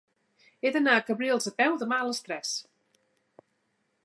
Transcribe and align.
He 0.65 0.71
d'anar 0.77 0.95
a 1.01 1.03
Cabrils 1.11 1.47
a 1.51 1.55
peu 1.61 1.77
demà 1.85 2.01
a 2.05 2.09
les 2.09 2.25
tres. 2.29 2.57